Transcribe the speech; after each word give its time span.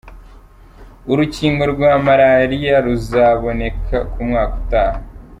Urukingo 1.11 1.63
rwa 1.73 1.91
malariya 2.05 2.75
ruzaboneka 2.85 3.97
mu 4.13 4.23
mwaka 4.29 4.53
Utaha 4.59 4.99